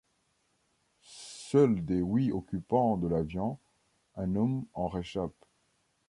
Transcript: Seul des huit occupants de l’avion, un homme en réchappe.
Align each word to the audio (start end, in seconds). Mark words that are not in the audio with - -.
Seul 1.03 1.85
des 1.85 1.99
huit 2.01 2.31
occupants 2.31 2.97
de 2.97 3.07
l’avion, 3.07 3.59
un 4.15 4.35
homme 4.35 4.65
en 4.73 4.87
réchappe. 4.87 5.45